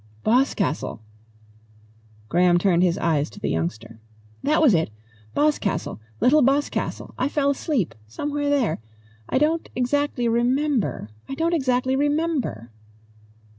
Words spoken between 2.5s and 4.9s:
turned his eyes to the youngster. "That was it